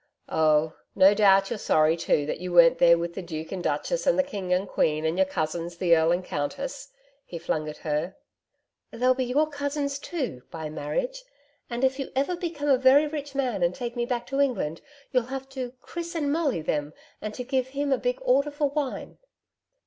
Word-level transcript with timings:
'Oh, 0.29 0.73
no 0.95 1.13
doubt 1.13 1.51
you're 1.51 1.59
sorry 1.59 1.95
too 1.95 2.25
that 2.25 2.39
you 2.39 2.51
weren't 2.51 2.79
there 2.79 2.97
with 2.97 3.13
the 3.13 3.21
Duke 3.21 3.51
and 3.51 3.63
Duchess, 3.63 4.07
and 4.07 4.17
the 4.17 4.23
King 4.23 4.51
and 4.51 4.67
Queen, 4.67 5.05
and 5.05 5.15
your 5.15 5.27
cousins, 5.27 5.77
the 5.77 5.95
Earl 5.95 6.11
and 6.11 6.25
Countess,' 6.25 6.89
he 7.23 7.37
flung 7.37 7.69
at 7.69 7.77
her. 7.85 8.15
'They'll 8.89 9.13
be 9.13 9.25
your 9.25 9.47
cousins 9.47 9.99
too 9.99 10.41
by 10.49 10.71
marriage. 10.71 11.23
And 11.69 11.83
if 11.83 11.99
you 11.99 12.09
ever 12.15 12.35
become 12.35 12.67
a 12.69 12.79
very 12.79 13.05
rich 13.05 13.35
man 13.35 13.61
and 13.61 13.75
take 13.75 13.95
me 13.95 14.07
back 14.07 14.25
to 14.29 14.41
England, 14.41 14.81
you'll 15.11 15.25
have 15.27 15.47
to 15.49 15.73
"Chris 15.83 16.15
and 16.15 16.31
Molly" 16.31 16.63
them 16.63 16.95
and 17.21 17.35
to 17.35 17.43
give 17.43 17.67
him 17.67 17.91
a 17.91 17.99
big 17.99 18.17
order 18.23 18.49
for 18.49 18.71
wine....' 18.71 19.19